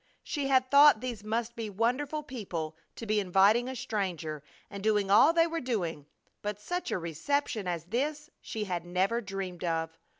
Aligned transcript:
She 0.23 0.47
had 0.47 0.71
thought 0.71 0.99
these 0.99 1.23
must 1.23 1.55
be 1.55 1.69
wonderful 1.69 2.23
people 2.23 2.75
to 2.95 3.05
be 3.05 3.19
inviting 3.19 3.69
a 3.69 3.75
stranger 3.75 4.41
and 4.67 4.81
doing 4.83 5.11
all 5.11 5.31
they 5.31 5.45
were 5.45 5.61
doing, 5.61 6.07
but 6.41 6.59
such 6.59 6.89
a 6.89 6.97
reception 6.97 7.67
as 7.67 7.85
this 7.85 8.31
she 8.41 8.63
had 8.63 8.83
never 8.83 9.21
dreamed 9.21 9.63
of. 9.63 9.99